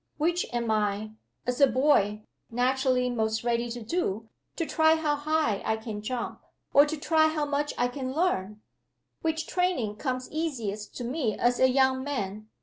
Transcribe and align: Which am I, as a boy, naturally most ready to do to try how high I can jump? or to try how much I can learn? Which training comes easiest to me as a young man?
Which 0.17 0.47
am 0.51 0.71
I, 0.71 1.11
as 1.45 1.61
a 1.61 1.67
boy, 1.67 2.23
naturally 2.49 3.07
most 3.07 3.43
ready 3.43 3.69
to 3.69 3.83
do 3.83 4.29
to 4.55 4.65
try 4.65 4.95
how 4.95 5.15
high 5.15 5.61
I 5.63 5.77
can 5.77 6.01
jump? 6.01 6.41
or 6.73 6.87
to 6.87 6.97
try 6.97 7.27
how 7.27 7.45
much 7.45 7.75
I 7.77 7.87
can 7.87 8.11
learn? 8.13 8.63
Which 9.21 9.45
training 9.45 9.97
comes 9.97 10.27
easiest 10.31 10.95
to 10.97 11.03
me 11.03 11.37
as 11.37 11.59
a 11.59 11.69
young 11.69 12.03
man? 12.03 12.47